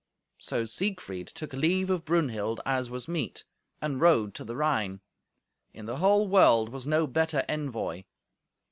[0.39, 3.45] So Siegfried took leave of Brunhild, as was meet,
[3.83, 4.99] and rode to the Rhine.
[5.75, 8.05] In the whole world was no better envoy.